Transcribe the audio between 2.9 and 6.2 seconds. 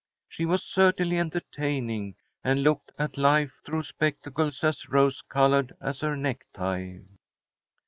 at life through spectacles as rose coloured as her